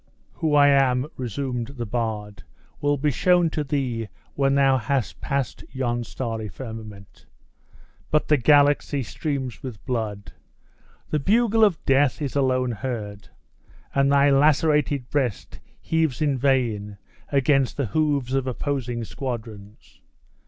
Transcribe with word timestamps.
"Who 0.33 0.55
I 0.55 0.69
am," 0.69 1.05
resumed 1.15 1.67
the 1.77 1.85
bard, 1.85 2.41
"will 2.79 2.97
be 2.97 3.11
sthown 3.11 3.51
to 3.51 3.63
thee 3.63 4.07
when 4.33 4.55
thou 4.55 4.79
hast 4.79 5.21
passed 5.21 5.63
yon 5.69 6.03
starry 6.03 6.47
firmament. 6.49 7.27
But 8.09 8.27
the 8.27 8.37
galaxy 8.37 9.03
streams 9.03 9.61
with 9.61 9.85
blood; 9.85 10.33
the 11.11 11.19
bugle 11.19 11.63
of 11.63 11.85
death 11.85 12.19
is 12.19 12.35
alone 12.35 12.71
heard; 12.71 13.29
and 13.93 14.11
thy 14.11 14.31
lacerated 14.31 15.07
breast 15.11 15.59
heaves 15.79 16.19
in 16.19 16.35
vain 16.35 16.97
against 17.31 17.77
the 17.77 17.85
hoofs 17.85 18.33
of 18.33 18.47
opposing 18.47 19.03
squadrons. 19.03 20.01